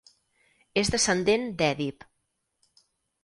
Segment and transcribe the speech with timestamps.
[0.81, 2.07] És descendent d'Èdip.